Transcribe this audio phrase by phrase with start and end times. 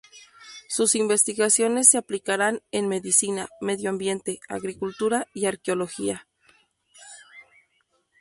[0.67, 6.25] Sus investigaciones se aplicarán en Medicina, Medio Ambiente, Agricultura y Arqueología.